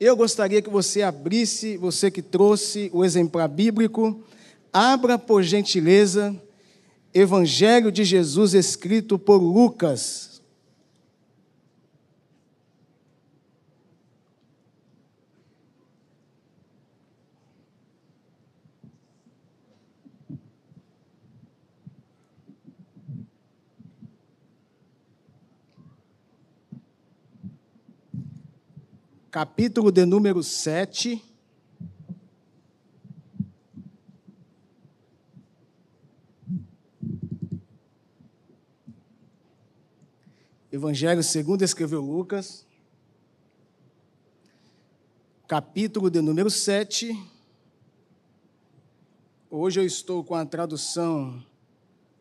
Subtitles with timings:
[0.00, 4.24] Eu gostaria que você abrisse, você que trouxe o exemplar bíblico,
[4.72, 6.34] abra por gentileza
[7.12, 10.29] Evangelho de Jesus escrito por Lucas,
[29.30, 31.22] capítulo de número 7.
[40.72, 42.66] Evangelho segundo escreveu Lucas,
[45.46, 47.16] capítulo de número 7.
[49.48, 51.40] Hoje eu estou com a tradução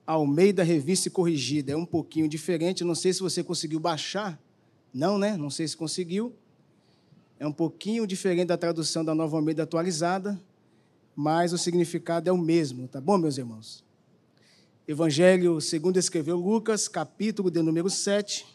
[0.05, 1.71] Almeida Revista Corrigida.
[1.71, 4.39] É um pouquinho diferente, não sei se você conseguiu baixar.
[4.93, 5.35] Não, né?
[5.37, 6.35] Não sei se conseguiu.
[7.39, 10.37] É um pouquinho diferente da tradução da Nova Almeida atualizada,
[11.15, 13.81] mas o significado é o mesmo, tá bom, meus irmãos?
[14.85, 18.45] Evangelho segundo escreveu Lucas, capítulo de número 7.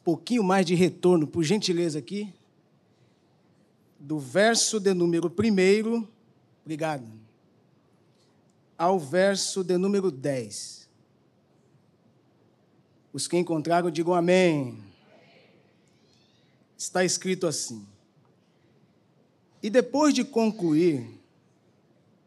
[0.00, 2.32] Um pouquinho mais de retorno, por gentileza aqui.
[4.00, 6.06] Do verso de número 1,
[6.64, 7.06] obrigado,
[8.78, 10.88] ao verso de número 10.
[13.12, 14.85] Os que encontraram, digam amém
[16.76, 17.86] está escrito assim:
[19.62, 21.08] E depois de concluir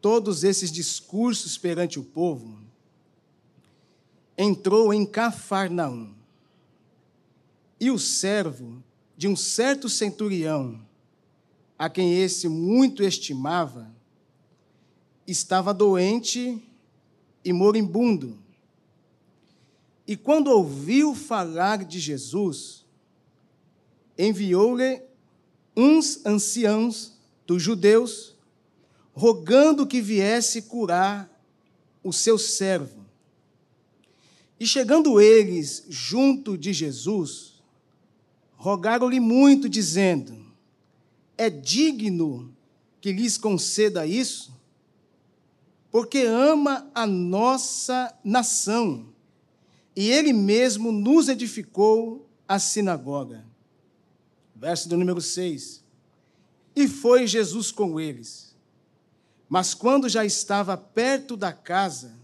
[0.00, 2.58] todos esses discursos perante o povo,
[4.36, 6.14] entrou em Cafarnaum.
[7.78, 8.82] E o servo
[9.16, 10.80] de um certo centurião,
[11.78, 13.90] a quem esse muito estimava,
[15.26, 16.62] estava doente
[17.44, 18.38] e moribundo.
[20.06, 22.79] E quando ouviu falar de Jesus,
[24.20, 25.02] enviou-lhe
[25.74, 28.36] uns anciãos dos judeus,
[29.12, 31.28] rogando que viesse curar
[32.02, 33.06] o seu servo.
[34.58, 37.62] E chegando eles junto de Jesus,
[38.56, 40.36] rogaram-lhe muito, dizendo:
[41.36, 42.54] É digno
[43.00, 44.54] que lhes conceda isso,
[45.90, 49.06] porque ama a nossa nação,
[49.96, 53.49] e ele mesmo nos edificou a sinagoga
[54.60, 55.82] verso do número 6.
[56.76, 58.54] E foi Jesus com eles.
[59.48, 62.14] Mas quando já estava perto da casa,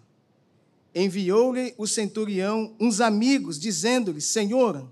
[0.94, 4.86] enviou-lhe o centurião uns amigos, dizendo-lhe: Senhor,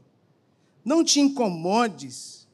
[0.82, 2.48] não te incomodes,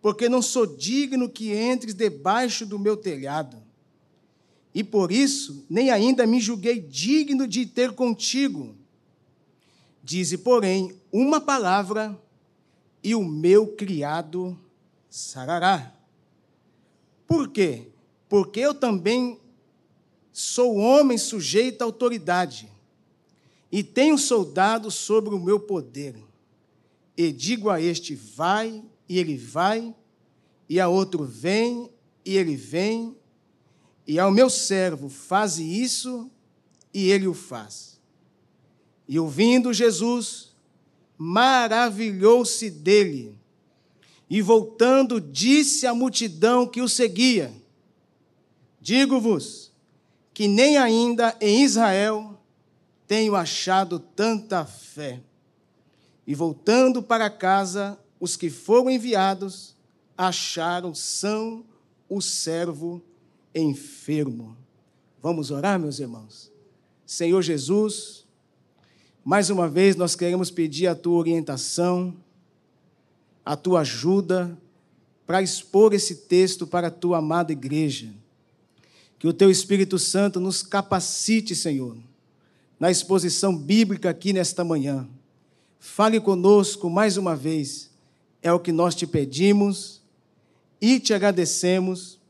[0.00, 3.60] porque não sou digno que entres debaixo do meu telhado.
[4.72, 8.76] E por isso nem ainda me julguei digno de ter contigo.
[10.04, 12.16] Dize, porém, uma palavra
[13.06, 14.58] e o meu criado
[15.08, 15.94] sarará.
[17.24, 17.86] Por quê?
[18.28, 19.38] Porque eu também
[20.32, 22.68] sou homem sujeito à autoridade
[23.70, 26.16] e tenho soldado sobre o meu poder.
[27.16, 29.94] E digo a este, vai, e ele vai,
[30.68, 31.88] e a outro, vem,
[32.24, 33.16] e ele vem,
[34.04, 36.28] e ao meu servo, faze isso,
[36.92, 38.00] e ele o faz.
[39.06, 40.55] E ouvindo Jesus,
[41.18, 43.36] maravilhou-se dele.
[44.28, 47.52] E voltando, disse à multidão que o seguia:
[48.80, 49.72] Digo-vos
[50.34, 52.38] que nem ainda em Israel
[53.06, 55.22] tenho achado tanta fé.
[56.26, 59.76] E voltando para casa, os que foram enviados
[60.18, 61.64] acharam são
[62.08, 63.02] o servo
[63.54, 64.56] enfermo.
[65.22, 66.52] Vamos orar, meus irmãos.
[67.06, 68.25] Senhor Jesus,
[69.26, 72.14] mais uma vez, nós queremos pedir a tua orientação,
[73.44, 74.56] a tua ajuda
[75.26, 78.14] para expor esse texto para a tua amada igreja.
[79.18, 81.96] Que o teu Espírito Santo nos capacite, Senhor,
[82.78, 85.08] na exposição bíblica aqui nesta manhã.
[85.80, 87.90] Fale conosco mais uma vez,
[88.40, 90.00] é o que nós te pedimos
[90.80, 92.20] e te agradecemos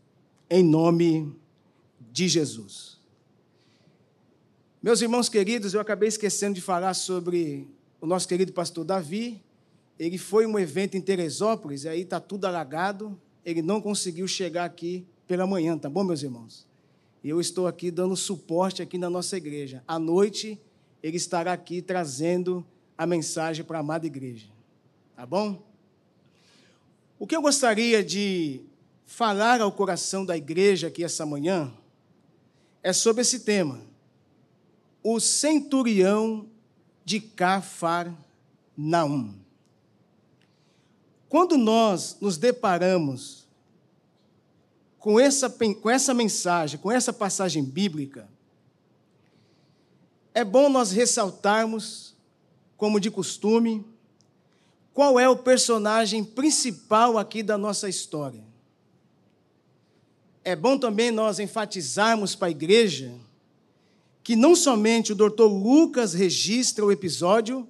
[0.49, 1.31] em nome
[2.11, 2.96] de Jesus.
[4.87, 7.67] Meus irmãos queridos, eu acabei esquecendo de falar sobre
[8.01, 9.43] o nosso querido pastor Davi.
[9.99, 13.21] Ele foi um evento em Teresópolis, e aí está tudo alagado.
[13.45, 16.69] Ele não conseguiu chegar aqui pela manhã, tá bom, meus irmãos?
[17.25, 19.83] E eu estou aqui dando suporte aqui na nossa igreja.
[19.89, 20.57] À noite,
[21.03, 22.65] ele estará aqui trazendo
[22.97, 24.47] a mensagem para a amada igreja.
[25.17, 25.67] Tá bom?
[27.19, 28.61] O que eu gostaria de
[29.05, 31.75] falar ao coração da igreja aqui essa manhã
[32.85, 33.96] é sobre esse tema
[35.09, 36.49] o centurião
[37.05, 38.17] de Cafarnaum.
[41.29, 43.47] quando nós nos deparamos
[44.99, 48.29] com essa, com essa mensagem, com essa passagem bíblica,
[50.35, 52.13] é bom nós ressaltarmos,
[52.77, 53.87] como de costume,
[54.93, 58.43] qual é o personagem principal aqui da nossa história.
[60.43, 63.15] É bom também nós enfatizarmos para a igreja
[64.27, 67.65] que não somente o doutor Lucas registra o episódio,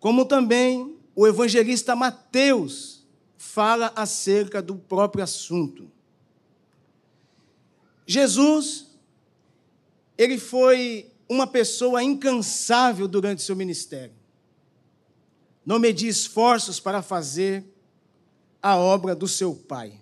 [0.00, 3.06] como também o evangelista Mateus
[3.38, 5.88] fala acerca do próprio assunto.
[8.04, 8.88] Jesus,
[10.18, 14.16] ele foi uma pessoa incansável durante seu ministério.
[15.64, 17.64] Não media esforços para fazer
[18.60, 19.92] a obra do seu Pai.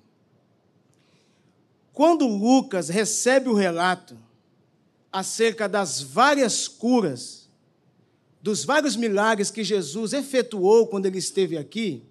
[1.93, 4.27] Quando Lucas recebe o relato
[5.13, 7.49] acerca das várias curas,
[8.43, 12.03] dos vários milagres que Jesus efetuou quando ele esteve aqui,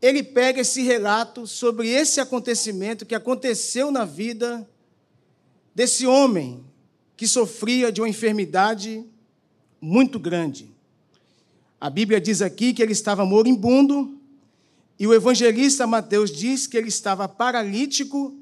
[0.00, 4.68] ele pega esse relato sobre esse acontecimento que aconteceu na vida
[5.74, 6.64] desse homem
[7.16, 9.04] que sofria de uma enfermidade
[9.80, 10.70] muito grande.
[11.80, 14.18] A Bíblia diz aqui que ele estava moribundo,
[14.98, 18.34] e o evangelista Mateus diz que ele estava paralítico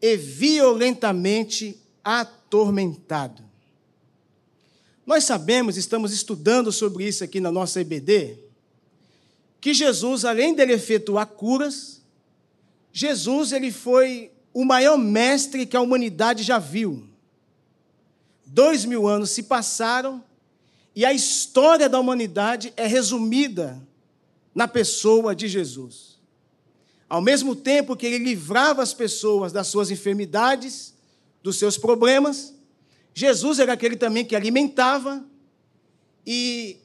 [0.00, 1.80] e violentamente
[2.46, 3.42] atormentado.
[5.04, 8.38] Nós sabemos, estamos estudando sobre isso aqui na nossa EBD,
[9.60, 12.00] que Jesus, além dele efetuar curas,
[12.92, 17.08] Jesus ele foi o maior mestre que a humanidade já viu.
[18.44, 20.22] Dois mil anos se passaram
[20.94, 23.80] e a história da humanidade é resumida
[24.54, 26.16] na pessoa de Jesus.
[27.08, 30.95] Ao mesmo tempo que ele livrava as pessoas das suas enfermidades,
[31.46, 32.52] dos seus problemas.
[33.14, 35.24] Jesus era aquele também que alimentava
[36.26, 36.78] e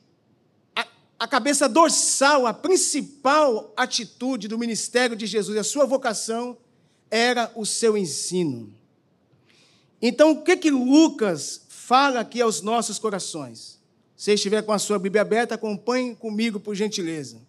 [0.75, 0.88] a,
[1.19, 6.58] a cabeça dorsal, a principal atitude do ministério de Jesus, a sua vocação,
[7.10, 8.72] era o seu ensino.
[10.00, 13.80] Então, o que que Lucas fala aqui aos nossos corações?
[14.16, 17.42] Se estiver com a sua Bíblia aberta, acompanhe comigo, por gentileza.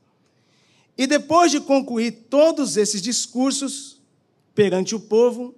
[0.96, 4.00] E depois de concluir todos esses discursos
[4.54, 5.54] perante o povo,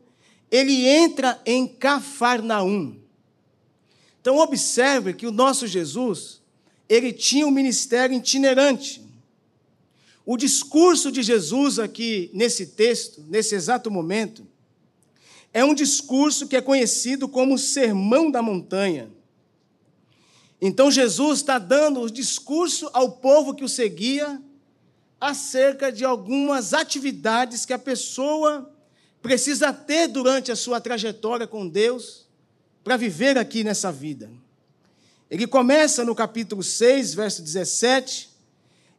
[0.55, 2.95] ele entra em Cafarnaum.
[4.21, 6.41] Então observe que o nosso Jesus,
[6.89, 9.05] ele tinha um ministério itinerante.
[10.25, 14.47] O discurso de Jesus aqui nesse texto, nesse exato momento,
[15.53, 19.11] é um discurso que é conhecido como Sermão da Montanha.
[20.61, 24.41] Então Jesus está dando o discurso ao povo que o seguia
[25.21, 28.73] acerca de algumas atividades que a pessoa
[29.25, 32.27] precisa ter durante a sua trajetória com Deus
[32.85, 34.31] para viver aqui nessa vida.
[35.31, 38.29] Ele começa no capítulo 6, verso 17,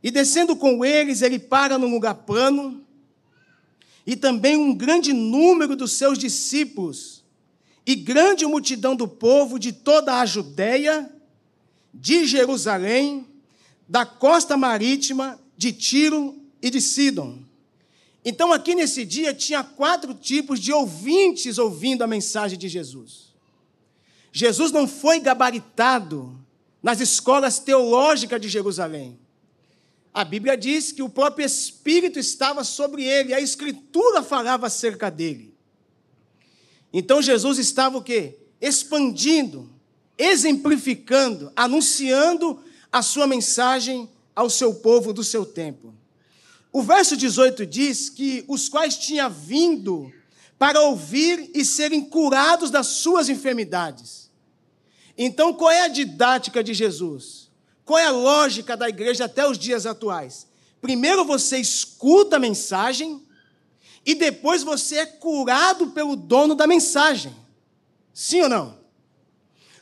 [0.02, 2.84] e descendo com eles, ele para num lugar plano,
[4.04, 7.24] e também um grande número dos seus discípulos,
[7.86, 11.08] e grande multidão do povo de toda a Judéia,
[11.94, 13.28] de Jerusalém,
[13.88, 17.45] da costa marítima, de Tiro e de Sidom
[18.28, 23.36] então, aqui nesse dia, tinha quatro tipos de ouvintes ouvindo a mensagem de Jesus.
[24.32, 26.36] Jesus não foi gabaritado
[26.82, 29.20] nas escolas teológicas de Jerusalém.
[30.12, 35.54] A Bíblia diz que o próprio Espírito estava sobre ele, a Escritura falava acerca dele.
[36.92, 38.40] Então Jesus estava o quê?
[38.60, 39.70] Expandindo,
[40.18, 42.60] exemplificando, anunciando
[42.92, 45.94] a sua mensagem ao seu povo do seu tempo.
[46.76, 50.12] O verso 18 diz que os quais tinha vindo
[50.60, 54.30] para ouvir e serem curados das suas enfermidades.
[55.18, 57.50] Então, qual é a didática de Jesus?
[57.86, 60.48] Qual é a lógica da igreja até os dias atuais?
[60.82, 63.26] Primeiro você escuta a mensagem
[64.06, 67.34] e depois você é curado pelo dono da mensagem.
[68.14, 68.78] Sim ou não?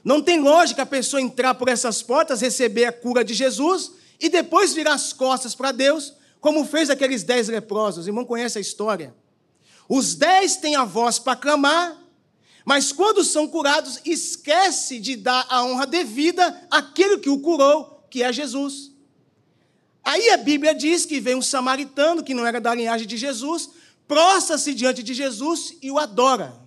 [0.03, 4.29] Não tem lógica a pessoa entrar por essas portas, receber a cura de Jesus e
[4.29, 8.05] depois virar as costas para Deus como fez aqueles dez leprosos.
[8.05, 9.15] O irmão conhece a história.
[9.87, 11.97] Os dez têm a voz para clamar,
[12.65, 18.21] mas quando são curados, esquece de dar a honra devida àquele que o curou, que
[18.21, 18.91] é Jesus.
[20.03, 23.69] Aí a Bíblia diz que vem um samaritano, que não era da linhagem de Jesus,
[24.05, 26.61] prostra-se diante de Jesus e o adora.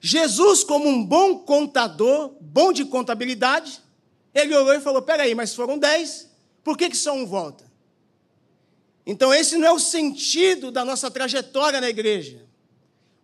[0.00, 3.80] Jesus, como um bom contador, bom de contabilidade,
[4.34, 6.28] ele olhou e falou: peraí, mas foram dez,
[6.64, 7.67] por que, que só um volta?
[9.10, 12.44] Então, esse não é o sentido da nossa trajetória na igreja.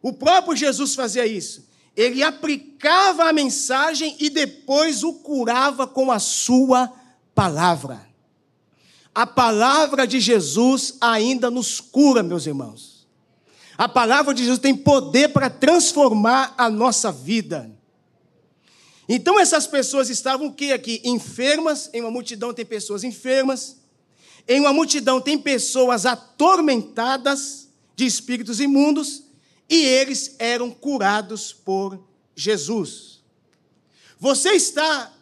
[0.01, 1.69] O próprio Jesus fazia isso.
[1.95, 6.91] Ele aplicava a mensagem e depois o curava com a sua
[7.35, 8.09] palavra.
[9.15, 13.07] a palavra de Jesus ainda nos cura, meus irmãos.
[13.79, 17.71] A palavra de Jesus tem poder para transformar a nossa vida.
[19.09, 21.01] Então essas pessoas estavam o que aqui?
[21.05, 23.77] Enfermas, em uma multidão tem pessoas enfermas,
[24.47, 29.25] em uma multidão tem pessoas atormentadas de espíritos imundos,
[29.69, 31.99] e eles eram curados por
[32.37, 33.23] Jesus.
[34.19, 35.13] Você está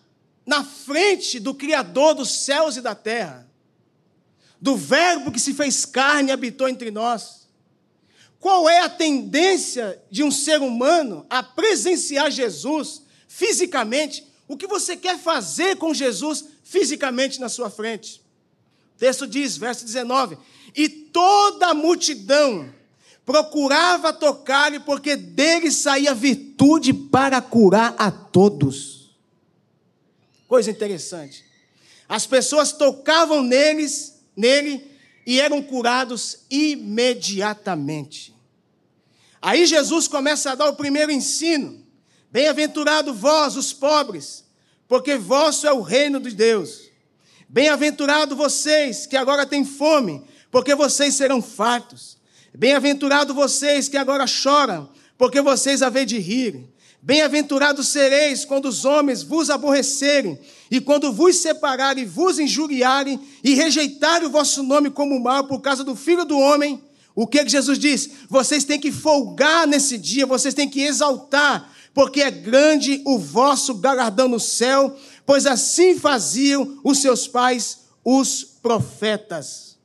[0.45, 3.49] na frente do Criador dos céus e da terra
[4.61, 7.49] do Verbo que se fez carne e habitou entre nós.
[8.39, 14.25] Qual é a tendência de um ser humano a presenciar Jesus fisicamente?
[14.47, 18.22] O que você quer fazer com Jesus fisicamente na sua frente?
[19.03, 20.39] Texto diz, verso 19:
[20.77, 22.73] E toda a multidão
[23.27, 29.11] procurava tocar-lhe, porque dele saía virtude para curar a todos.
[30.47, 31.45] Coisa interessante.
[32.09, 34.89] As pessoas tocavam neles nele
[35.27, 38.33] e eram curados imediatamente.
[39.41, 41.85] Aí Jesus começa a dar o primeiro ensino:
[42.31, 44.45] Bem-aventurado vós, os pobres,
[44.87, 46.92] porque vosso é o reino de Deus.
[47.53, 52.17] Bem-aventurado vocês que agora têm fome, porque vocês serão fartos.
[52.57, 56.67] Bem-aventurado vocês que agora choram, porque vocês havem de rir.
[57.03, 60.39] Bem-aventurados sereis quando os homens vos aborrecerem,
[60.71, 65.85] e quando vos separarem, vos injuriarem, e rejeitarem o vosso nome como mal por causa
[65.85, 66.83] do Filho do Homem.
[67.15, 68.09] O que, que Jesus diz?
[68.31, 73.75] Vocês têm que folgar nesse dia, vocês têm que exaltar, porque é grande o vosso
[73.75, 79.79] galardão no céu, pois assim faziam os seus pais, os profetas.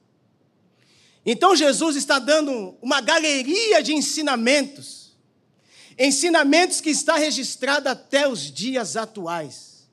[1.25, 5.07] Então Jesus está dando uma galeria de ensinamentos
[5.97, 9.87] Ensinamentos que está registrado até os dias atuais.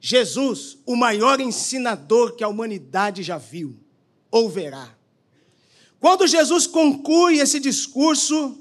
[0.00, 3.78] Jesus, o maior ensinador que a humanidade já viu
[4.30, 4.92] ou verá.
[6.00, 8.60] Quando Jesus conclui esse discurso,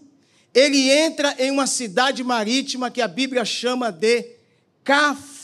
[0.54, 4.36] ele entra em uma cidade marítima que a Bíblia chama de
[4.84, 5.35] Cafarnaum.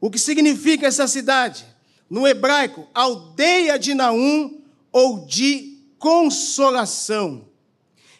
[0.00, 1.64] O que significa essa cidade?
[2.08, 7.46] No hebraico, aldeia de Naum ou de consolação.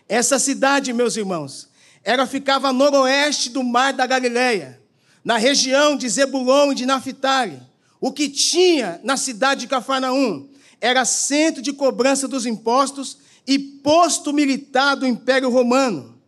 [0.09, 1.69] Essa cidade, meus irmãos,
[2.03, 4.81] ela ficava a noroeste do mar da Galileia,
[5.25, 7.61] na região de Zebulon e de Naphtali.
[8.01, 10.49] O que tinha na cidade de Cafarnaum
[10.81, 16.19] era centro de cobrança dos impostos e posto militar do Império Romano.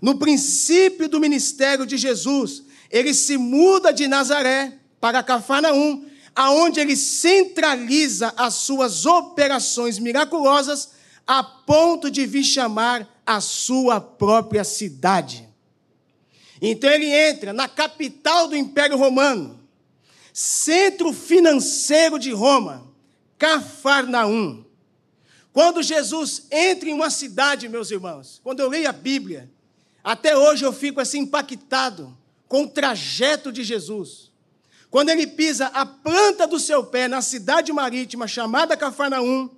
[0.00, 6.96] No princípio do ministério de Jesus, ele se muda de Nazaré para Cafarnaum, aonde ele
[6.96, 10.90] centraliza as suas operações miraculosas
[11.26, 15.46] a ponto de vir chamar a sua própria cidade.
[16.60, 19.60] Então ele entra na capital do Império Romano,
[20.32, 22.86] centro financeiro de Roma,
[23.36, 24.64] Cafarnaum.
[25.52, 29.50] Quando Jesus entra em uma cidade, meus irmãos, quando eu leio a Bíblia,
[30.02, 32.16] até hoje eu fico assim impactado
[32.48, 34.32] com o trajeto de Jesus.
[34.90, 39.50] Quando ele pisa a planta do seu pé na cidade marítima chamada Cafarnaum,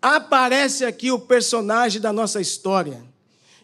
[0.00, 3.04] aparece aqui o personagem da nossa história.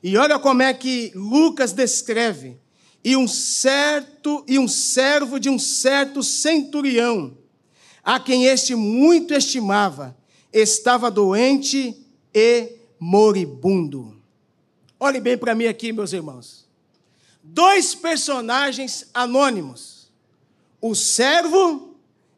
[0.03, 2.61] E olha como é que Lucas descreve.
[3.03, 7.37] E um certo e um servo de um certo centurião,
[8.05, 10.17] a quem este muito estimava,
[10.53, 11.97] estava doente
[12.35, 14.21] e moribundo.
[14.99, 16.68] Olhe bem para mim aqui, meus irmãos.
[17.51, 20.13] Dois personagens anônimos:
[20.83, 21.97] o servo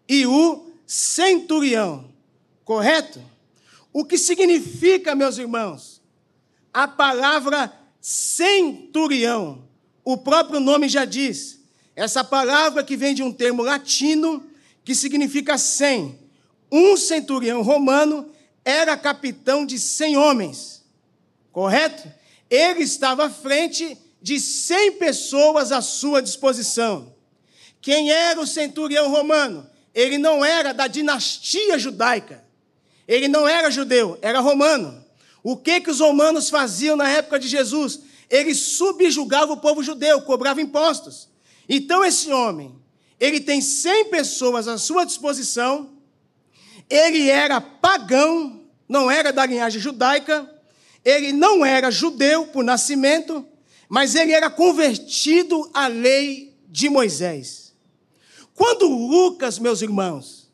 [0.08, 2.08] e o centurião.
[2.64, 3.20] Correto?
[3.92, 6.00] O que significa, meus irmãos?
[6.72, 9.64] A palavra centurião.
[10.04, 11.58] O próprio nome já diz.
[11.96, 14.46] Essa palavra que vem de um termo latino
[14.84, 16.20] que significa cem.
[16.70, 18.30] Um centurião romano
[18.64, 20.84] era capitão de cem homens.
[21.50, 22.08] Correto?
[22.48, 27.14] Ele estava à frente de cem pessoas à sua disposição.
[27.80, 29.68] Quem era o centurião romano?
[29.94, 32.44] Ele não era da dinastia judaica.
[33.08, 35.04] Ele não era judeu, era romano.
[35.42, 38.00] O que, que os romanos faziam na época de Jesus?
[38.28, 41.28] Eles subjugavam o povo judeu, cobravam impostos.
[41.68, 42.74] Então, esse homem,
[43.18, 45.90] ele tem 100 pessoas à sua disposição,
[46.88, 50.48] ele era pagão, não era da linhagem judaica,
[51.04, 53.46] ele não era judeu por nascimento,
[53.90, 57.74] mas ele era convertido à lei de Moisés.
[58.54, 60.48] Quando Lucas, meus irmãos,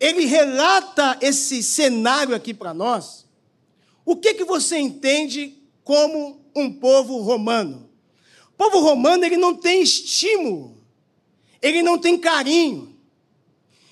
[0.00, 3.26] ele relata esse cenário aqui para nós,
[4.02, 7.90] o que, que você entende como um povo romano?
[8.48, 10.82] O povo romano ele não tem estímulo,
[11.60, 12.96] ele não tem carinho,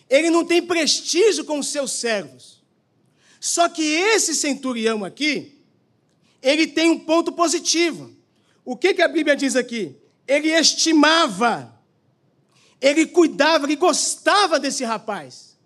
[0.09, 2.65] ele não tem prestígio com os seus servos.
[3.39, 5.61] Só que esse centurião aqui,
[6.41, 8.17] ele tem um ponto positivo.
[8.69, 9.97] O que, que a Bíblia diz aqui?
[10.27, 11.75] Ele estimava,
[12.79, 15.57] ele cuidava, ele gostava desse rapaz.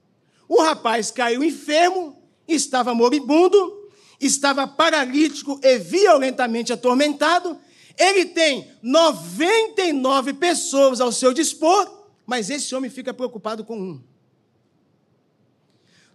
[0.48, 2.16] O rapaz caiu enfermo,
[2.46, 3.90] estava moribundo,
[4.20, 7.58] estava paralítico e violentamente atormentado.
[7.98, 14.00] Ele tem 99 pessoas ao seu dispor, mas esse homem fica preocupado com um.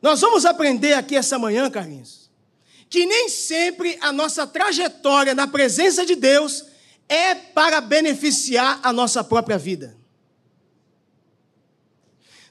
[0.02, 2.32] Nós vamos aprender aqui essa manhã, Carlinhos,
[2.90, 6.77] que nem sempre a nossa trajetória na presença de Deus
[7.10, 9.96] é para beneficiar a nossa própria vida.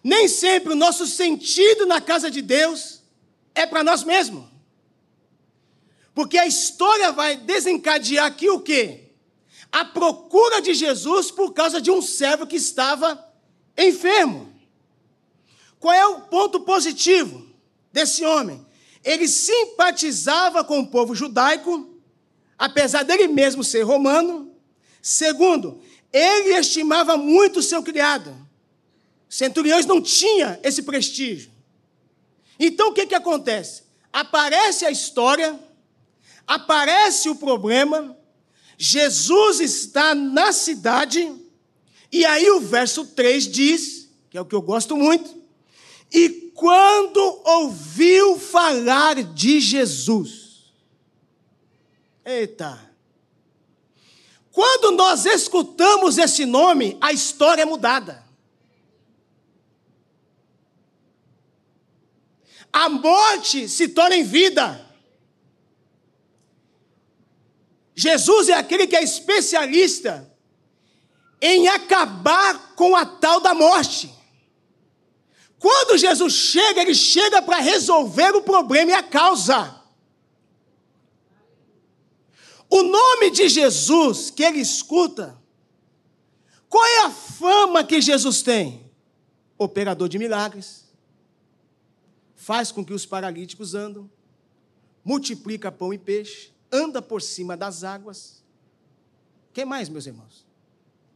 [0.02, 3.02] Nem sempre o nosso sentido na casa de Deus
[3.54, 4.44] é para nós mesmos.
[6.14, 9.10] Porque a história vai desencadear aqui o quê?
[9.70, 13.22] A procura de Jesus por causa de um servo que estava
[13.76, 14.54] enfermo.
[15.78, 17.46] Qual é o ponto positivo
[17.92, 18.66] desse homem?
[19.04, 22.00] Ele simpatizava com o povo judaico,
[22.58, 24.45] apesar dele mesmo ser romano.
[25.06, 25.80] Segundo,
[26.12, 28.36] ele estimava muito o seu criado.
[29.28, 31.48] Centuriões não tinha esse prestígio.
[32.58, 33.84] Então o que, que acontece?
[34.12, 35.60] Aparece a história,
[36.44, 38.18] aparece o problema,
[38.76, 41.32] Jesus está na cidade,
[42.10, 45.40] e aí o verso 3 diz, que é o que eu gosto muito,
[46.12, 50.72] e quando ouviu falar de Jesus.
[52.24, 52.85] Eita!
[54.56, 58.24] Quando nós escutamos esse nome, a história é mudada.
[62.72, 64.82] A morte se torna em vida.
[67.94, 70.26] Jesus é aquele que é especialista
[71.38, 74.10] em acabar com a tal da morte.
[75.58, 79.75] Quando Jesus chega, ele chega para resolver o problema e a causa.
[82.68, 85.40] O nome de Jesus que ele escuta,
[86.68, 88.90] qual é a fama que Jesus tem?
[89.56, 90.86] Operador de milagres,
[92.34, 94.10] faz com que os paralíticos andam,
[95.04, 98.44] multiplica pão e peixe, anda por cima das águas.
[99.48, 100.44] O que mais, meus irmãos?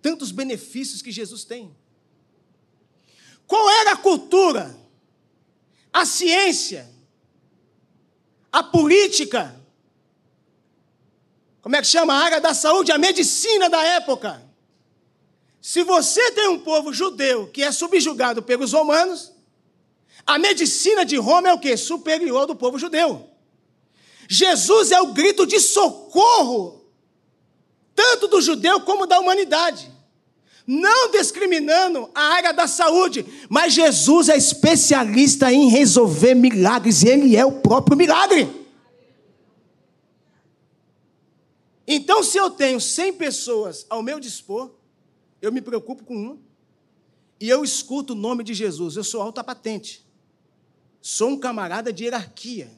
[0.00, 1.76] Tantos benefícios que Jesus tem.
[3.46, 4.78] Qual era a cultura,
[5.92, 6.88] a ciência,
[8.50, 9.60] a política,
[11.62, 12.14] como é que chama?
[12.14, 14.42] A área da saúde, a medicina da época.
[15.61, 19.33] Se você tem um povo judeu que é subjugado pelos romanos,
[20.27, 21.77] a medicina de Roma é o que?
[21.77, 23.29] Superior do povo judeu.
[24.29, 26.85] Jesus é o grito de socorro,
[27.94, 29.90] tanto do judeu como da humanidade
[30.73, 37.44] não discriminando a área da saúde, mas Jesus é especialista em resolver milagres, ele é
[37.44, 38.60] o próprio milagre.
[41.92, 44.70] Então, se eu tenho 100 pessoas ao meu dispor,
[45.42, 46.38] eu me preocupo com uma,
[47.40, 50.07] e eu escuto o nome de Jesus, eu sou alta patente,
[51.03, 52.70] sou um camarada de hierarquia.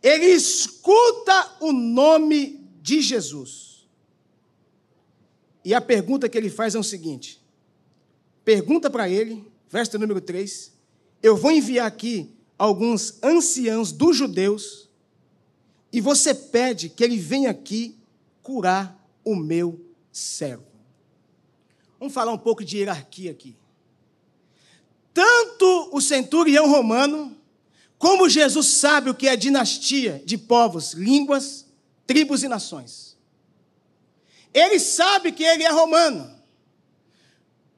[0.00, 3.88] Ele escuta o nome de Jesus.
[5.64, 7.42] E a pergunta que ele faz é o seguinte:
[8.44, 10.72] pergunta para ele, verso número 3,
[11.20, 14.88] eu vou enviar aqui alguns anciãos dos judeus,
[15.92, 18.00] e você pede que ele venha aqui
[18.42, 20.66] curar o meu servo.
[21.98, 23.56] Vamos falar um pouco de hierarquia aqui.
[25.14, 27.36] Tanto o centurião romano,
[27.98, 31.66] como Jesus sabe o que é dinastia de povos, línguas,
[32.06, 33.16] tribos e nações.
[34.52, 36.30] Ele sabe que ele é romano.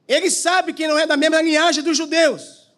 [0.07, 2.71] Ele sabe que não é da mesma linhagem dos judeus.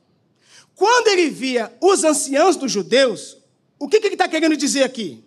[0.76, 3.38] Quando ele via os anciãos dos judeus,
[3.80, 5.24] o que, que ele está querendo dizer aqui?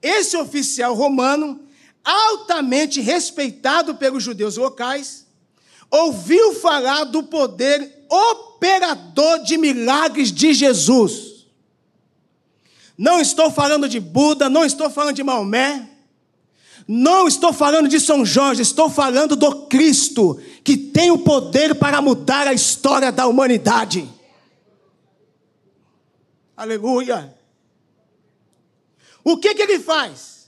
[0.00, 1.68] Esse oficial romano,
[2.04, 5.26] altamente respeitado pelos judeus locais,
[5.90, 11.46] ouviu falar do poder operador de milagres de Jesus.
[12.96, 15.88] Não estou falando de Buda, não estou falando de Maomé,
[16.86, 22.02] não estou falando de São Jorge, estou falando do Cristo, que tem o poder para
[22.02, 24.08] mudar a história da humanidade.
[26.56, 27.34] Aleluia.
[29.24, 30.39] O que, que ele faz?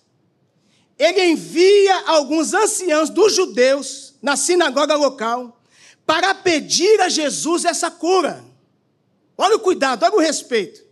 [0.98, 5.60] Ele envia alguns anciãos dos judeus na sinagoga local
[6.06, 8.44] para pedir a Jesus essa cura.
[9.36, 10.82] Olha o cuidado, olha o respeito.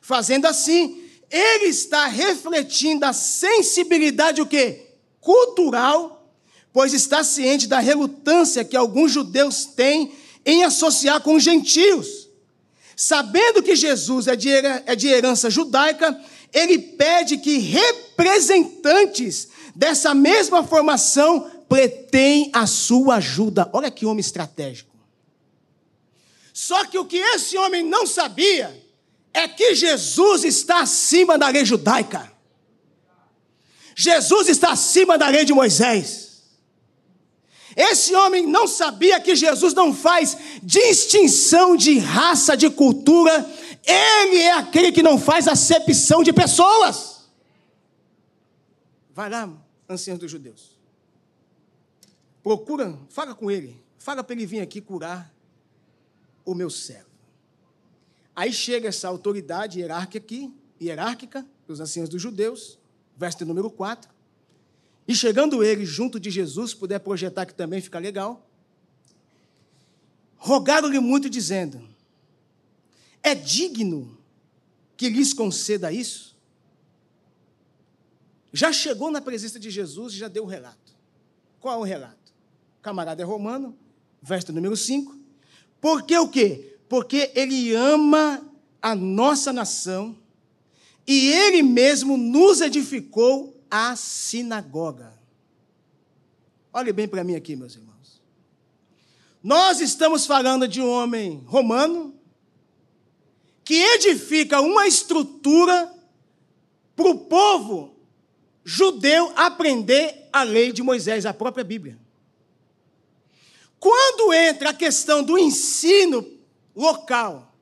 [0.00, 4.88] Fazendo assim, ele está refletindo a sensibilidade o quê?
[5.28, 6.32] cultural,
[6.72, 10.12] pois está ciente da relutância que alguns judeus têm
[10.44, 12.28] em associar com os gentios.
[12.96, 16.18] sabendo que Jesus é de, é herança judaica,
[16.52, 23.68] ele pede que representantes dessa mesma formação pretém a sua ajuda.
[23.72, 24.88] Olha que homem estratégico.
[26.52, 28.82] Só que o que esse homem não sabia
[29.32, 32.32] é que Jesus está acima da lei judaica.
[33.94, 36.28] Jesus está acima da lei de Moisés.
[37.76, 43.48] Esse homem não sabia que Jesus não faz distinção de raça, de cultura.
[43.88, 47.30] Ele é aquele que não faz acepção de pessoas.
[49.14, 49.50] Vai lá,
[49.88, 50.78] anciãos dos judeus.
[52.42, 53.82] Procura, fala com ele.
[53.98, 55.32] Fala para ele vir aqui curar
[56.44, 57.08] o meu servo.
[58.36, 62.78] Aí chega essa autoridade hierárquica aqui, hierárquica dos anciãos dos judeus,
[63.16, 64.10] verso número 4.
[65.08, 68.46] E chegando ele junto de Jesus, puder projetar que também fica legal,
[70.36, 71.82] rogaram-lhe muito, dizendo:
[73.22, 74.18] É digno
[74.96, 76.36] que lhes conceda isso?
[78.52, 80.96] Já chegou na presença de Jesus e já deu o relato.
[81.60, 82.32] Qual é o relato?
[82.80, 83.76] Camarada é romano,
[84.22, 85.16] verso número 5.
[85.80, 86.76] Porque o quê?
[86.88, 88.42] Porque ele ama
[88.80, 90.16] a nossa nação
[91.06, 95.12] e ele mesmo nos edificou a sinagoga.
[96.72, 98.22] Olhe bem para mim aqui, meus irmãos.
[99.42, 102.17] Nós estamos falando de um homem romano
[103.68, 105.94] que edifica uma estrutura
[106.96, 107.94] para o povo
[108.64, 111.98] judeu aprender a lei de Moisés, a própria Bíblia.
[113.78, 116.26] Quando entra a questão do ensino
[116.74, 117.54] local,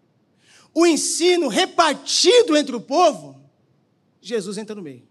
[0.72, 3.42] o ensino repartido entre o povo,
[4.20, 5.02] Jesus entra no meio.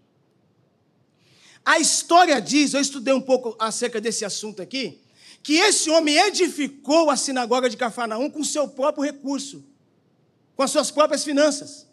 [1.62, 4.98] A história diz, eu estudei um pouco acerca desse assunto aqui,
[5.42, 9.62] que esse homem edificou a sinagoga de Cafarnaum com seu próprio recurso,
[10.56, 11.86] com as suas próprias finanças.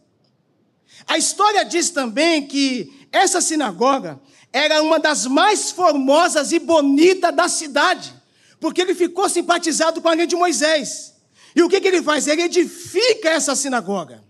[1.05, 4.19] A história diz também que essa sinagoga
[4.51, 8.23] era uma das mais formosas e bonitas da cidade
[8.63, 11.15] porque ele ficou simpatizado com a lei de Moisés.
[11.53, 12.27] E o que, que ele faz?
[12.27, 14.23] Ele edifica essa sinagoga.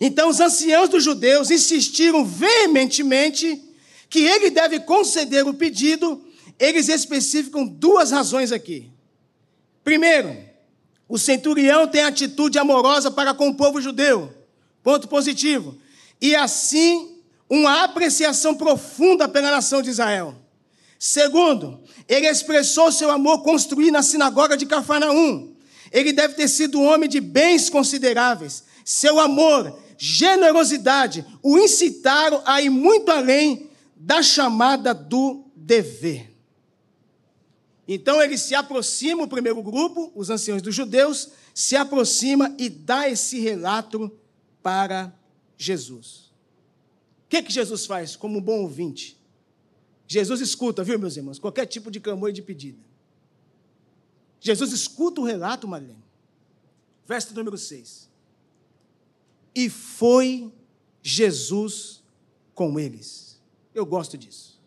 [0.00, 3.62] Então, os anciãos dos judeus insistiram veementemente
[4.08, 6.24] que ele deve conceder o pedido.
[6.58, 8.90] Eles especificam duas razões aqui.
[9.84, 10.34] Primeiro,
[11.12, 14.32] o centurião tem atitude amorosa para com o povo judeu.
[14.82, 15.76] Ponto positivo.
[16.18, 17.18] E assim,
[17.50, 20.34] uma apreciação profunda pela nação de Israel.
[20.98, 25.54] Segundo, ele expressou seu amor construindo a sinagoga de Cafarnaum.
[25.92, 28.64] Ele deve ter sido um homem de bens consideráveis.
[28.82, 36.31] Seu amor, generosidade, o incitaram a ir muito além da chamada do dever.
[37.86, 43.08] Então ele se aproxima, o primeiro grupo, os anciãos dos judeus, se aproxima e dá
[43.08, 44.10] esse relato
[44.62, 45.12] para
[45.56, 46.32] Jesus.
[47.24, 49.18] O que, que Jesus faz como um bom ouvinte?
[50.06, 51.38] Jesus escuta, viu, meus irmãos?
[51.38, 52.78] Qualquer tipo de clamor e de pedido.
[54.40, 56.04] Jesus escuta o relato, Marlene.
[57.06, 58.10] Verso número 6.
[59.54, 60.52] E foi
[61.02, 62.02] Jesus
[62.54, 63.40] com eles.
[63.74, 64.60] Eu gosto disso.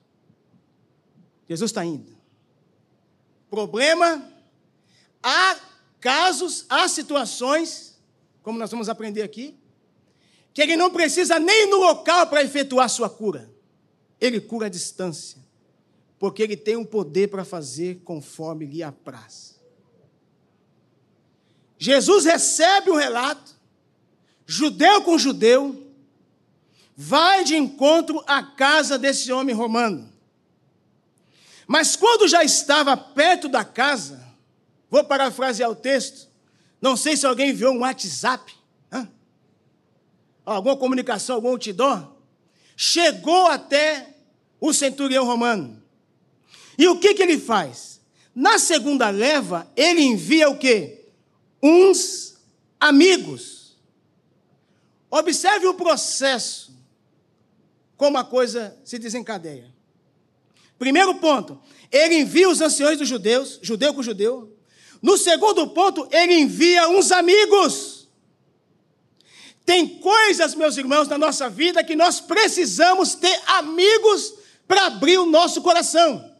[1.47, 2.14] Jesus está indo.
[3.49, 4.31] Problema,
[5.21, 5.57] há
[5.99, 7.99] casos, há situações,
[8.43, 9.57] como nós vamos aprender aqui,
[10.53, 13.51] que ele não precisa nem no local para efetuar sua cura.
[14.21, 15.37] Ele cura a distância,
[16.17, 19.59] porque ele tem um poder para fazer conforme lhe apraz.
[21.77, 23.53] Jesus recebe o relato,
[24.45, 25.91] judeu com judeu,
[26.95, 30.14] vai de encontro à casa desse homem romano.
[31.67, 34.23] Mas quando já estava perto da casa,
[34.89, 36.27] vou parafrasear o texto,
[36.81, 38.53] não sei se alguém viu um WhatsApp,
[38.93, 39.09] hein?
[40.45, 42.15] alguma comunicação, algum outdoor,
[42.77, 44.15] chegou até
[44.59, 45.81] o centurião romano.
[46.77, 48.01] E o que, que ele faz?
[48.33, 51.09] Na segunda leva, ele envia o quê?
[51.63, 52.37] Uns
[52.79, 53.77] amigos.
[55.09, 56.75] Observe o processo,
[57.95, 59.74] como a coisa se desencadeia.
[60.77, 61.59] Primeiro ponto,
[61.91, 64.55] ele envia os anciões dos judeus, judeu com judeu.
[65.01, 68.07] No segundo ponto, ele envia uns amigos.
[69.65, 74.35] Tem coisas, meus irmãos, na nossa vida que nós precisamos ter amigos
[74.67, 76.33] para abrir o nosso coração.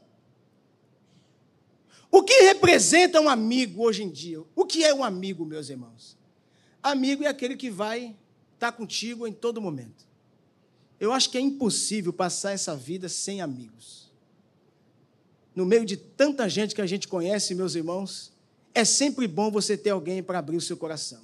[2.12, 4.42] O que representa um amigo hoje em dia?
[4.56, 6.18] O que é um amigo, meus irmãos?
[6.82, 8.16] Amigo é aquele que vai
[8.54, 10.06] estar contigo em todo momento.
[11.00, 14.05] Eu acho que é impossível passar essa vida sem amigos.
[15.56, 18.34] No meio de tanta gente que a gente conhece, meus irmãos,
[18.74, 21.22] é sempre bom você ter alguém para abrir o seu coração.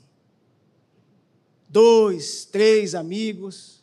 [1.67, 3.81] dois, três amigos,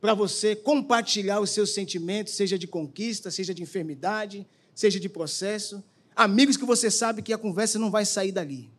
[0.00, 5.82] para você compartilhar os seus sentimentos, seja de conquista, seja de enfermidade, seja de processo.
[6.16, 8.70] Amigos que você sabe que a conversa não vai sair dali.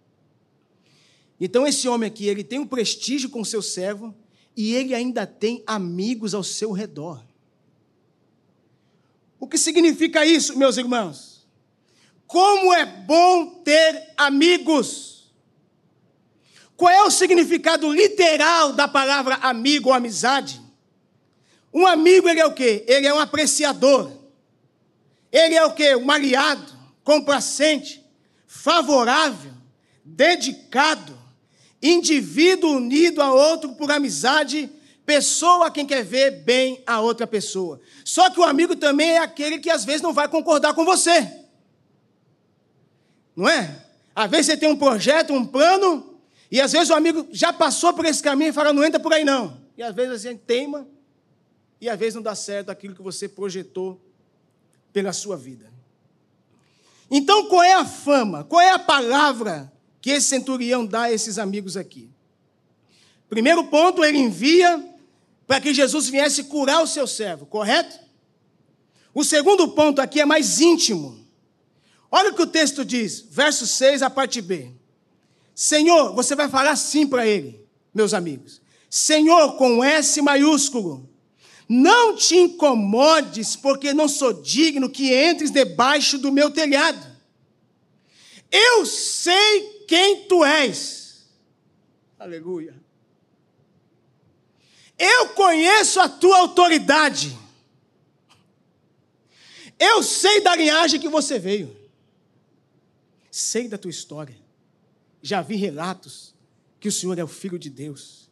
[1.39, 4.13] Então, esse homem aqui, ele tem um prestígio com o seu servo
[4.55, 7.23] e ele ainda tem amigos ao seu redor.
[9.41, 11.47] O que significa isso, meus irmãos?
[12.27, 15.33] Como é bom ter amigos.
[16.77, 20.61] Qual é o significado literal da palavra amigo ou amizade?
[21.73, 22.85] Um amigo, ele é o quê?
[22.87, 24.11] Ele é um apreciador.
[25.31, 25.95] Ele é o quê?
[25.95, 26.71] Um aliado,
[27.03, 28.05] complacente,
[28.45, 29.53] favorável,
[30.05, 31.17] dedicado,
[31.81, 34.69] indivíduo unido a outro por amizade,
[35.05, 37.79] pessoa a quem quer ver bem a outra pessoa.
[38.05, 41.29] Só que o amigo também é aquele que às vezes não vai concordar com você.
[43.35, 43.85] Não é?
[44.15, 47.93] Às vezes você tem um projeto, um plano, e às vezes o amigo já passou
[47.93, 49.59] por esse caminho e fala, não entra por aí não.
[49.77, 50.87] E às vezes a gente teima,
[51.79, 53.99] e às vezes não dá certo aquilo que você projetou
[54.93, 55.71] pela sua vida.
[57.09, 58.43] Então, qual é a fama?
[58.43, 62.09] Qual é a palavra que esse centurião dá a esses amigos aqui?
[63.29, 64.90] Primeiro ponto, ele envia
[65.47, 67.99] para que Jesus viesse curar o seu servo, correto?
[69.13, 71.19] O segundo ponto aqui é mais íntimo.
[72.09, 74.71] Olha o que o texto diz, verso 6, a parte B.
[75.53, 78.61] Senhor, você vai falar assim para ele, meus amigos.
[78.89, 81.09] Senhor, com S maiúsculo,
[81.67, 87.11] não te incomodes, porque não sou digno que entres debaixo do meu telhado.
[88.51, 91.25] Eu sei quem tu és.
[92.19, 92.80] Aleluia.
[95.03, 97.35] Eu conheço a tua autoridade.
[99.79, 101.75] Eu sei da linhagem que você veio.
[103.31, 104.37] Sei da tua história.
[105.23, 106.35] Já vi relatos
[106.79, 108.29] que o Senhor é o Filho de Deus.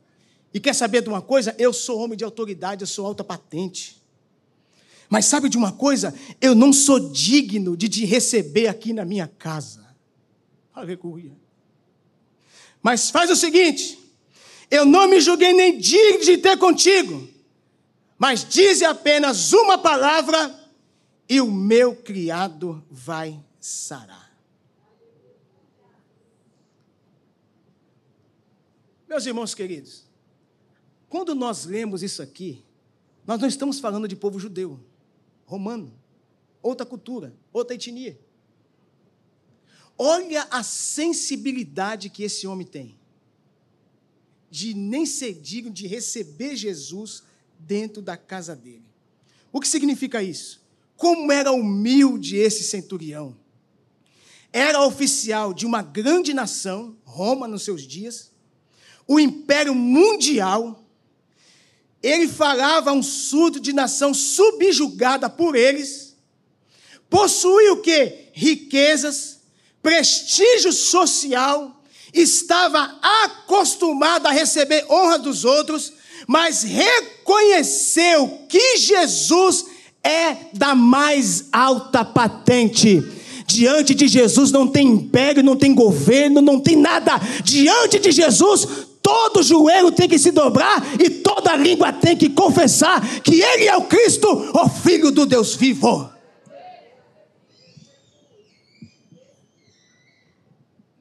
[0.54, 1.56] E quer saber de uma coisa?
[1.58, 4.00] Eu sou homem de autoridade, eu sou alta patente.
[5.10, 6.14] Mas sabe de uma coisa?
[6.40, 9.88] Eu não sou digno de te receber aqui na minha casa.
[10.72, 11.36] Aleluia.
[12.80, 13.99] Mas faz o seguinte:
[14.70, 17.28] eu não me julguei nem digno de ter contigo,
[18.18, 20.56] mas dize apenas uma palavra
[21.28, 24.30] e o meu criado vai sarar.
[29.08, 30.06] Meus irmãos queridos,
[31.08, 32.64] quando nós lemos isso aqui,
[33.26, 34.80] nós não estamos falando de povo judeu,
[35.46, 35.92] romano,
[36.62, 38.20] outra cultura, outra etnia.
[39.98, 42.99] Olha a sensibilidade que esse homem tem
[44.50, 47.24] de nem ser digno de receber Jesus
[47.60, 48.86] dentro da casa dele.
[49.52, 50.62] O que significa isso?
[50.96, 53.38] Como era humilde esse centurião.
[54.52, 58.32] Era oficial de uma grande nação, Roma nos seus dias,
[59.08, 60.84] o império mundial.
[62.02, 66.16] Ele falava um surdo de nação subjugada por eles.
[67.10, 68.30] Possuía o que?
[68.34, 69.42] Riquezas,
[69.82, 71.79] prestígio social,
[72.14, 75.94] estava acostumado a receber honra dos outros,
[76.28, 79.66] mas reconheceu que Jesus
[80.04, 83.04] é da mais alta patente.
[83.46, 87.20] Diante de Jesus não tem império, não tem governo, não tem nada.
[87.44, 88.68] Diante de Jesus,
[89.02, 93.76] todo joelho tem que se dobrar e toda língua tem que confessar que Ele é
[93.76, 96.10] o Cristo, o Filho do Deus vivo.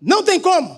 [0.01, 0.77] Não tem como.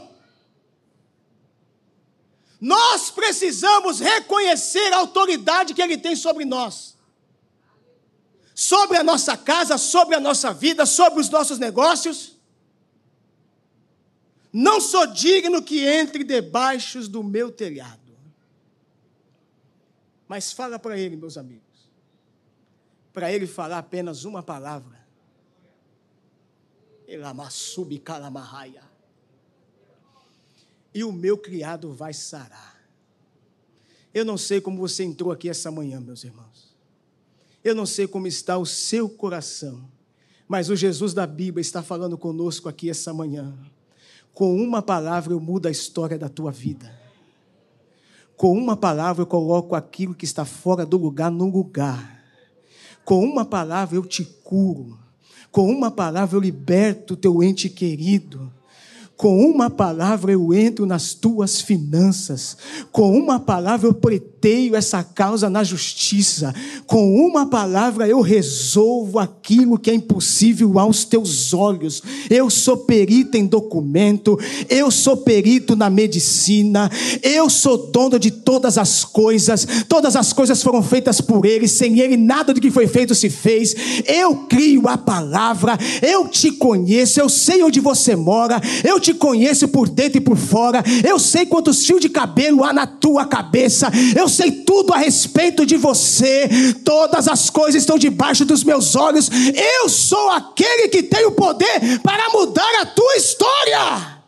[2.61, 6.95] Nós precisamos reconhecer a autoridade que Ele tem sobre nós,
[8.55, 12.37] sobre a nossa casa, sobre a nossa vida, sobre os nossos negócios.
[14.53, 17.99] Não sou digno que entre debaixo do meu telhado.
[20.29, 21.89] Mas fala para ele, meus amigos,
[23.13, 25.01] para ele falar apenas uma palavra.
[27.09, 28.90] Elamassubi calamahaya
[30.95, 32.81] e o meu criado vai sarar.
[34.13, 36.75] Eu não sei como você entrou aqui essa manhã, meus irmãos.
[37.63, 39.85] Eu não sei como está o seu coração,
[40.49, 43.55] mas o Jesus da Bíblia está falando conosco aqui essa manhã.
[44.33, 46.99] Com uma palavra eu mudo a história da tua vida.
[48.37, 52.25] Com uma palavra eu coloco aquilo que está fora do lugar no lugar.
[53.05, 54.99] Com uma palavra eu te curo.
[55.53, 58.51] Com uma palavra eu liberto o teu ente querido.
[59.21, 62.57] Com uma palavra eu entro nas tuas finanças.
[62.91, 66.55] Com uma palavra eu preteio essa causa na justiça.
[66.87, 72.03] Com uma palavra eu resolvo aquilo que é impossível aos teus olhos.
[72.31, 74.39] Eu sou perito em documento.
[74.71, 76.91] Eu sou perito na medicina.
[77.23, 79.67] Eu sou dono de todas as coisas.
[79.87, 81.69] Todas as coisas foram feitas por Ele.
[81.69, 83.77] Sem Ele, nada do que foi feito se fez.
[84.07, 85.77] Eu crio a palavra.
[86.01, 87.21] Eu te conheço.
[87.21, 88.59] Eu sei onde você mora.
[88.83, 90.83] Eu te te conheço por dentro e por fora.
[91.07, 93.91] Eu sei quantos fios de cabelo há na tua cabeça.
[94.17, 96.49] Eu sei tudo a respeito de você.
[96.85, 99.29] Todas as coisas estão debaixo dos meus olhos.
[99.83, 104.21] Eu sou aquele que tem o poder para mudar a tua história.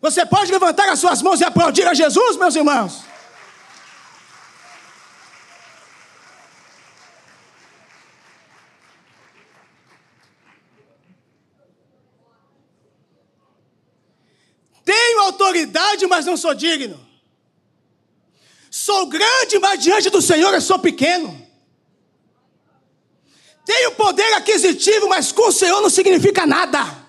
[0.00, 3.12] Você pode levantar as suas mãos e aplaudir a Jesus, meus irmãos?
[14.84, 15.22] Tenho
[15.92, 16.98] autoridade, mas não sou digno.
[18.70, 21.46] Sou grande, mas diante do Senhor eu sou pequeno.
[23.64, 27.02] Tenho poder aquisitivo, mas com o Senhor não significa nada.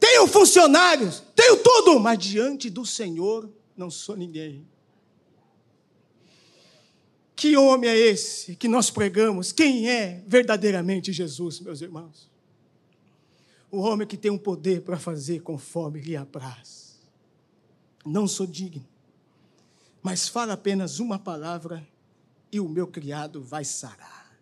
[0.00, 4.66] Tenho funcionários, tenho tudo, mas diante do Senhor não sou ninguém.
[7.36, 9.52] Que homem é esse que nós pregamos?
[9.52, 12.32] Quem é verdadeiramente Jesus, meus irmãos?
[13.72, 16.91] o homem que tem um poder para fazer conforme lhe apraz.
[18.04, 18.86] Não sou digno,
[20.02, 21.86] mas fala apenas uma palavra
[22.50, 24.36] e o meu criado vai sarar.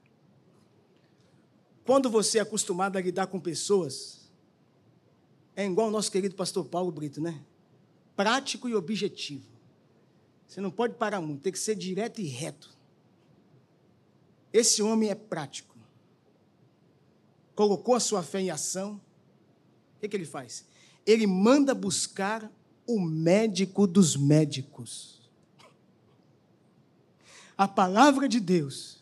[1.85, 4.31] Quando você é acostumado a lidar com pessoas,
[5.55, 7.43] é igual o nosso querido pastor Paulo Brito, né?
[8.17, 9.51] Prático e objetivo.
[10.47, 12.71] Você não pode parar muito, tem que ser direto e reto.
[14.53, 15.77] Esse homem é prático.
[17.55, 19.01] Colocou a sua fé em ação
[19.97, 20.65] o que, que ele faz?
[21.05, 22.51] Ele manda buscar
[22.95, 25.21] o médico dos médicos.
[27.57, 28.99] A palavra de Deus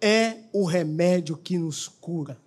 [0.00, 2.40] é o remédio que nos cura.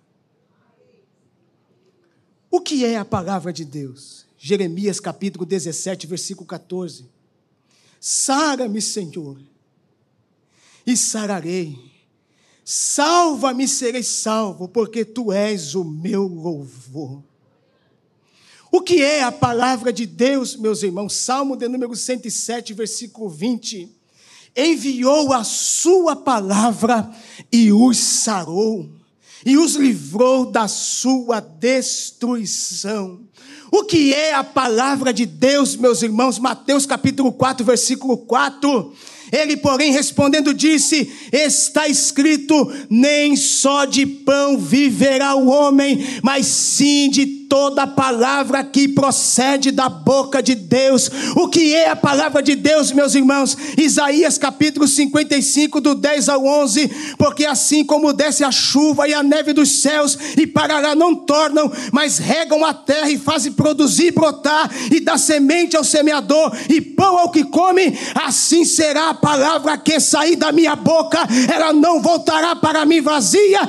[2.50, 4.26] O que é a palavra de Deus?
[4.36, 7.08] Jeremias capítulo 17, versículo 14.
[7.98, 9.40] Sara-me, Senhor,
[10.86, 11.78] e sararei.
[12.64, 17.29] Salva-me, serei salvo, porque tu és o meu louvor.
[18.72, 21.14] O que é a palavra de Deus, meus irmãos?
[21.14, 23.88] Salmo de número 107, versículo 20.
[24.56, 27.10] Enviou a sua palavra
[27.52, 28.88] e os sarou,
[29.44, 33.20] e os livrou da sua destruição.
[33.72, 36.38] O que é a palavra de Deus, meus irmãos?
[36.38, 38.92] Mateus capítulo 4, versículo 4.
[39.32, 42.54] Ele, porém, respondendo, disse: Está escrito:
[42.88, 49.88] nem só de pão viverá o homem, mas sim de toda palavra que procede da
[49.88, 51.10] boca de Deus.
[51.34, 53.58] O que é a palavra de Deus, meus irmãos?
[53.76, 57.16] Isaías capítulo 55, do 10 ao 11.
[57.18, 61.12] Porque assim como desce a chuva e a neve dos céus, e para lá não
[61.16, 66.80] tornam, mas regam a terra e fazem produzir brotar, e dá semente ao semeador e
[66.80, 71.18] pão ao que come, assim será a palavra que sair da minha boca,
[71.52, 73.60] ela não voltará para mim vazia,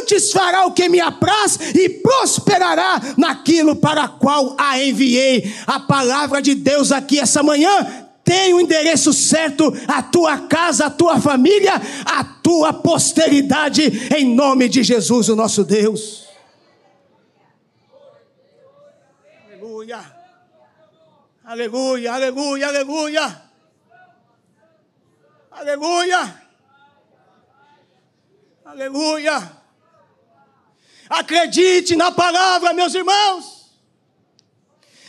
[0.00, 5.54] antes fará o que me apraz e prosperará naquilo para qual a enviei.
[5.66, 10.90] A palavra de Deus aqui essa manhã tem o endereço certo, a tua casa, a
[10.90, 11.74] tua família,
[12.06, 13.82] a tua posteridade,
[14.16, 16.28] em nome de Jesus, o nosso Deus.
[19.50, 19.98] Aleluia,
[21.44, 23.42] aleluia, aleluia, aleluia,
[25.50, 26.42] aleluia,
[28.64, 29.59] aleluia.
[31.10, 33.68] Acredite na palavra, meus irmãos.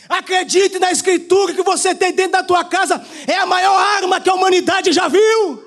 [0.08, 3.00] Acredite na escritura que você tem dentro da tua casa.
[3.24, 5.64] É a maior arma que a humanidade já viu.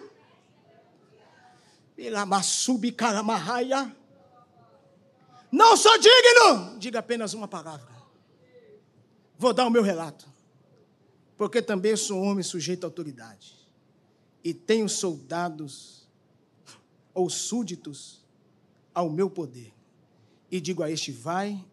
[5.49, 6.77] Não sou digno.
[6.79, 7.87] Diga apenas uma palavra.
[9.37, 10.27] Vou dar o meu relato.
[11.37, 13.55] Porque também sou homem sujeito à autoridade.
[14.43, 16.09] E tenho soldados
[17.13, 18.21] ou súditos
[18.93, 19.74] ao meu poder
[20.55, 21.63] e digo a este vai,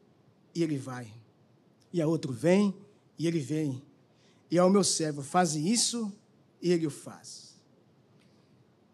[0.55, 1.12] e ele vai.
[1.93, 2.74] E a outro vem,
[3.18, 3.83] e ele vem.
[4.51, 6.12] E ao meu servo, faz isso,
[6.61, 7.57] e ele o faz.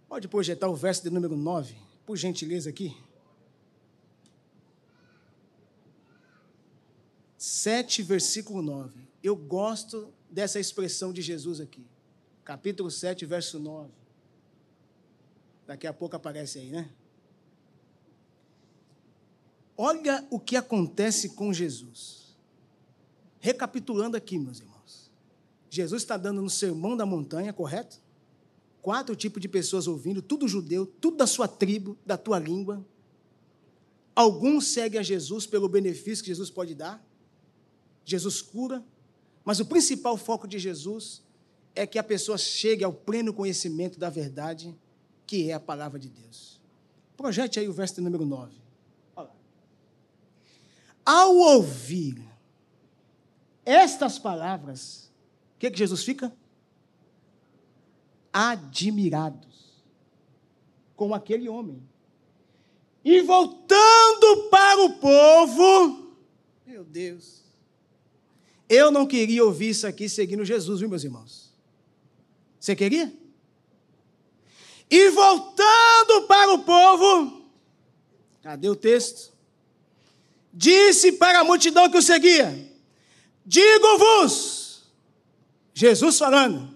[0.09, 1.75] Pode projetar o verso de número 9,
[2.05, 2.97] por gentileza aqui.
[7.37, 9.09] 7, versículo 9.
[9.23, 11.87] Eu gosto dessa expressão de Jesus aqui.
[12.45, 13.91] Capítulo 7, verso 9.
[15.67, 16.91] Daqui a pouco aparece aí, né?
[19.81, 22.37] Olha o que acontece com Jesus.
[23.39, 25.09] Recapitulando aqui, meus irmãos.
[25.71, 28.01] Jesus está dando no sermão da montanha, correto?
[28.83, 32.85] Quatro tipos de pessoas ouvindo, tudo judeu, tudo da sua tribo, da tua língua.
[34.17, 37.01] Alguns seguem a Jesus pelo benefício que Jesus pode dar.
[38.05, 38.85] Jesus cura,
[39.45, 41.23] mas o principal foco de Jesus
[41.73, 44.75] é que a pessoa chegue ao pleno conhecimento da verdade,
[45.25, 46.61] que é a palavra de Deus.
[47.17, 48.68] Projete aí o verso número 9.
[51.09, 52.23] Ao ouvir
[53.65, 55.11] estas palavras,
[55.57, 56.31] o que, que Jesus fica?
[58.31, 59.83] Admirados
[60.95, 61.83] com aquele homem.
[63.03, 66.15] E voltando para o povo,
[66.67, 67.43] meu Deus,
[68.69, 71.55] eu não queria ouvir isso aqui seguindo Jesus, viu, meus irmãos?
[72.61, 73.11] Você queria?
[74.91, 77.51] E voltando para o povo,
[78.43, 79.38] cadê o texto?
[80.53, 82.69] Disse para a multidão que o seguia:
[83.45, 84.83] Digo-vos,
[85.75, 86.75] Jesus falando,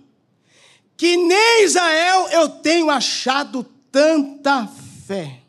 [0.97, 4.67] que nem Israel eu tenho achado tanta
[5.07, 5.43] fé.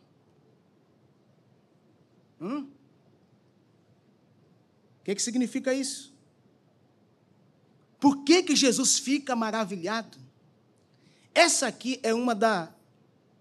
[2.41, 2.67] Hum?
[4.99, 6.13] O que, que significa isso?
[7.99, 10.17] Por que, que Jesus fica maravilhado?
[11.34, 12.74] Essa aqui é uma, da,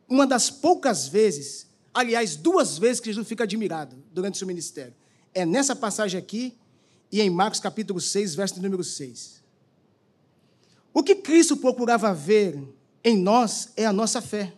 [0.09, 4.95] uma das poucas vezes, aliás, duas vezes que Jesus fica admirado durante o seu ministério.
[5.35, 6.57] É nessa passagem aqui
[7.11, 9.43] e em Marcos capítulo 6, verso número 6.
[10.95, 12.59] O que Cristo procurava ver
[13.05, 14.53] em nós é a nossa fé.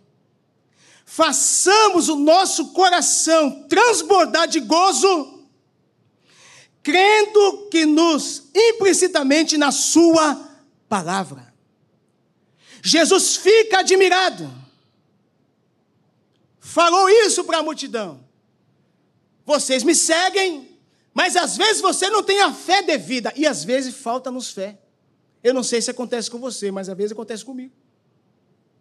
[1.04, 5.44] Façamos o nosso coração transbordar de gozo,
[6.82, 10.48] crendo que nos implicitamente na Sua
[10.88, 11.52] palavra.
[12.82, 14.63] Jesus fica admirado.
[16.64, 18.24] Falou isso para a multidão.
[19.44, 20.66] Vocês me seguem,
[21.12, 24.78] mas às vezes você não tem a fé devida e às vezes falta-nos fé.
[25.42, 27.74] Eu não sei se acontece com você, mas às vezes acontece comigo.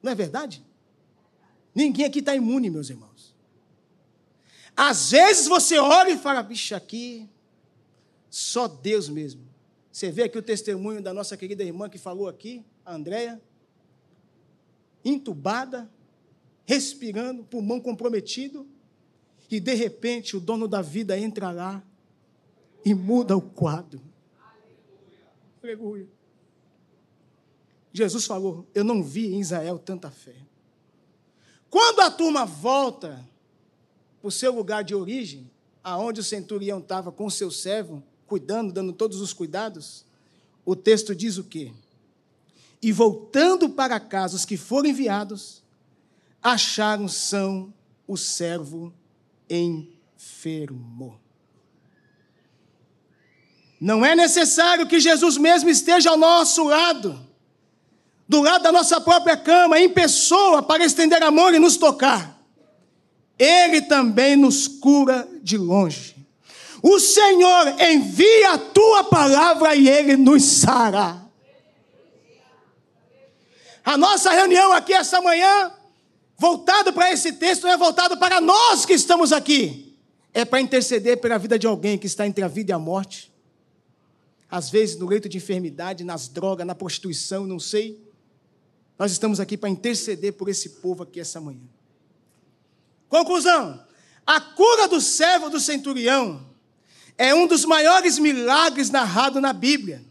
[0.02, 0.66] Não é verdade?
[1.76, 3.36] Ninguém aqui está imune, meus irmãos.
[4.78, 7.30] Às vezes você olha e fala, bicho, aqui,
[8.30, 9.46] só Deus mesmo.
[9.92, 13.42] Você vê aqui o testemunho da nossa querida irmã que falou aqui, a Andréia
[15.04, 15.92] entubada,
[16.66, 18.68] respirando, pulmão comprometido,
[19.50, 21.84] e de repente o dono da vida entra lá
[22.84, 24.02] e muda o quadro.
[25.62, 26.08] Aleluia.
[27.92, 30.36] Jesus falou: Eu não vi em Israel tanta fé.
[31.70, 33.24] Quando a turma volta
[34.20, 35.50] para o seu lugar de origem,
[35.84, 40.06] aonde o centurião estava com o seu servo, cuidando, dando todos os cuidados,
[40.66, 41.72] o texto diz o quê?
[42.82, 45.63] E voltando para casa, os que foram enviados,
[46.44, 47.74] acharam são
[48.06, 48.94] o servo
[49.50, 51.20] enfermo.
[53.80, 57.20] Não é necessário que Jesus mesmo esteja ao nosso lado,
[58.28, 62.40] do lado da nossa própria cama, em pessoa, para estender a mão e nos tocar.
[63.38, 66.16] Ele também nos cura de longe.
[66.82, 71.22] O Senhor envia a tua palavra e ele nos sará.
[73.84, 75.72] A nossa reunião aqui essa manhã,
[76.38, 79.98] voltado para esse texto, não é voltado para nós que estamos aqui.
[80.34, 83.32] É para interceder pela vida de alguém que está entre a vida e a morte.
[84.50, 88.02] Às vezes no leito de enfermidade, nas drogas, na prostituição, não sei.
[88.98, 91.68] Nós estamos aqui para interceder por esse povo aqui essa manhã.
[93.10, 93.84] Conclusão:
[94.26, 96.46] a cura do servo do centurião
[97.18, 100.04] é um dos maiores milagres narrados na Bíblia.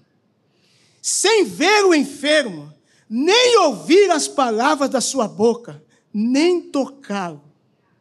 [1.00, 2.72] Sem ver o enfermo,
[3.08, 5.82] nem ouvir as palavras da sua boca,
[6.12, 7.42] nem tocá-lo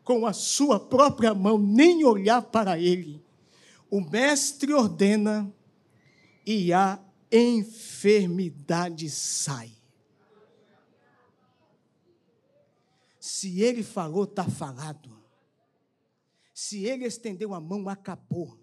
[0.03, 3.23] com a sua própria mão, nem olhar para ele.
[3.89, 5.53] O mestre ordena
[6.45, 6.99] e a
[7.31, 9.71] enfermidade sai.
[13.19, 15.11] Se ele falou, está falado.
[16.53, 18.60] Se ele estendeu a mão, acabou.